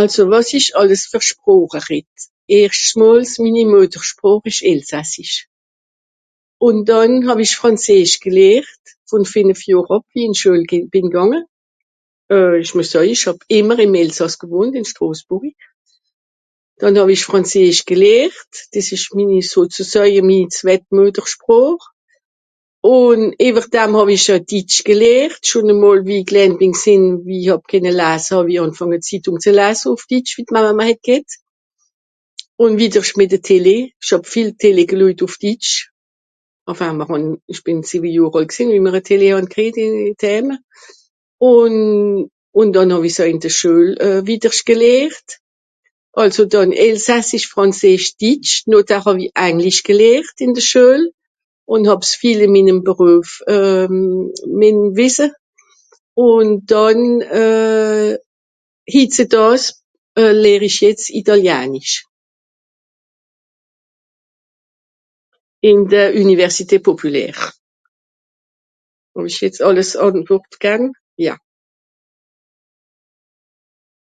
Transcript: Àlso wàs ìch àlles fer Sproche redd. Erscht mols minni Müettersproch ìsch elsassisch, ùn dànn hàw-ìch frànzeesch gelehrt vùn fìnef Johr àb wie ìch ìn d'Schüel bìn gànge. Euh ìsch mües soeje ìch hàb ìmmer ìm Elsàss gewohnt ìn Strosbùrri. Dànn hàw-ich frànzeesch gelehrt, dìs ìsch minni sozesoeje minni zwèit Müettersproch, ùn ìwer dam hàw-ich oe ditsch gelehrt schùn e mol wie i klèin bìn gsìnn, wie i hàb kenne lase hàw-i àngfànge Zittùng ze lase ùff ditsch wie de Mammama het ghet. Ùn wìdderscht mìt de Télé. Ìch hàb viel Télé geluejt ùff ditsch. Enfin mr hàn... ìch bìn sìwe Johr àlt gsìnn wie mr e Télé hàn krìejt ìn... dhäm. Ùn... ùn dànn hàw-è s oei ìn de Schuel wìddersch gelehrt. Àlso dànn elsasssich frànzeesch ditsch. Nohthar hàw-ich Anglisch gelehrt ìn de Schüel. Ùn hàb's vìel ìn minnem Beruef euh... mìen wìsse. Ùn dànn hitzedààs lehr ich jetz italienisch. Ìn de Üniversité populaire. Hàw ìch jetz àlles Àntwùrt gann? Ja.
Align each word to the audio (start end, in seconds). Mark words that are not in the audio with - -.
Àlso 0.00 0.22
wàs 0.32 0.48
ìch 0.58 0.70
àlles 0.80 1.02
fer 1.10 1.22
Sproche 1.30 1.80
redd. 1.90 2.14
Erscht 2.60 2.92
mols 3.00 3.30
minni 3.42 3.64
Müettersproch 3.72 4.44
ìsch 4.50 4.62
elsassisch, 4.70 5.36
ùn 6.66 6.76
dànn 6.88 7.12
hàw-ìch 7.26 7.56
frànzeesch 7.60 8.16
gelehrt 8.24 8.84
vùn 9.08 9.24
fìnef 9.32 9.60
Johr 9.70 9.88
àb 9.96 10.04
wie 10.10 10.22
ìch 10.22 10.26
ìn 10.28 10.32
d'Schüel 10.34 10.62
bìn 10.92 11.06
gànge. 11.14 11.40
Euh 12.34 12.52
ìsch 12.62 12.74
mües 12.76 12.90
soeje 12.92 13.12
ìch 13.14 13.24
hàb 13.28 13.38
ìmmer 13.58 13.78
ìm 13.84 13.94
Elsàss 14.02 14.34
gewohnt 14.42 14.74
ìn 14.78 14.86
Strosbùrri. 14.90 15.50
Dànn 16.80 16.96
hàw-ich 17.00 17.24
frànzeesch 17.28 17.82
gelehrt, 17.90 18.52
dìs 18.72 18.88
ìsch 18.96 19.08
minni 19.16 19.40
sozesoeje 19.52 20.20
minni 20.28 20.46
zwèit 20.58 20.84
Müettersproch, 20.96 21.84
ùn 22.96 23.20
ìwer 23.46 23.66
dam 23.74 23.90
hàw-ich 23.96 24.26
oe 24.34 24.38
ditsch 24.50 24.80
gelehrt 24.88 25.40
schùn 25.48 25.72
e 25.72 25.74
mol 25.82 25.98
wie 26.08 26.18
i 26.22 26.28
klèin 26.30 26.52
bìn 26.60 26.72
gsìnn, 26.80 27.04
wie 27.26 27.40
i 27.48 27.48
hàb 27.52 27.62
kenne 27.70 27.92
lase 28.00 28.30
hàw-i 28.36 28.56
àngfànge 28.64 28.98
Zittùng 29.08 29.38
ze 29.44 29.52
lase 29.58 29.84
ùff 29.92 30.02
ditsch 30.10 30.32
wie 30.36 30.44
de 30.46 30.52
Mammama 30.54 30.84
het 30.90 31.00
ghet. 31.08 31.28
Ùn 32.62 32.72
wìdderscht 32.80 33.16
mìt 33.18 33.30
de 33.32 33.40
Télé. 33.48 33.76
Ìch 34.02 34.10
hàb 34.12 34.24
viel 34.32 34.50
Télé 34.60 34.82
geluejt 34.90 35.20
ùff 35.26 35.34
ditsch. 35.42 35.74
Enfin 36.70 36.92
mr 37.00 37.08
hàn... 37.10 37.24
ìch 37.52 37.62
bìn 37.64 37.78
sìwe 37.90 38.08
Johr 38.16 38.36
àlt 38.38 38.50
gsìnn 38.52 38.72
wie 38.76 38.84
mr 38.86 38.96
e 39.00 39.02
Télé 39.08 39.28
hàn 39.34 39.46
krìejt 39.52 39.76
ìn... 39.84 39.94
dhäm. 40.20 40.46
Ùn... 41.52 41.74
ùn 42.60 42.68
dànn 42.76 42.90
hàw-è 42.94 43.10
s 43.10 43.18
oei 43.24 43.30
ìn 43.32 43.42
de 43.44 43.50
Schuel 43.56 43.88
wìddersch 44.28 44.62
gelehrt. 44.68 45.28
Àlso 46.20 46.42
dànn 46.52 46.70
elsasssich 46.86 47.46
frànzeesch 47.52 48.10
ditsch. 48.22 48.54
Nohthar 48.70 49.00
hàw-ich 49.04 49.32
Anglisch 49.46 49.82
gelehrt 49.88 50.36
ìn 50.44 50.52
de 50.56 50.62
Schüel. 50.70 51.02
Ùn 51.72 51.82
hàb's 51.88 52.12
vìel 52.20 52.40
ìn 52.48 52.52
minnem 52.56 52.78
Beruef 52.88 53.28
euh... 53.54 53.84
mìen 54.58 54.78
wìsse. 54.98 55.26
Ùn 56.26 56.46
dànn 56.72 57.00
hitzedààs 58.92 59.64
lehr 60.42 60.62
ich 60.68 60.76
jetz 60.82 61.04
italienisch. 61.20 61.94
Ìn 65.66 65.88
de 65.90 66.02
Üniversité 66.22 66.76
populaire. 66.88 67.42
Hàw 69.16 69.24
ìch 69.28 69.38
jetz 69.42 69.58
àlles 69.68 69.90
Àntwùrt 70.06 70.52
gann? 70.62 70.82
Ja. 71.24 71.34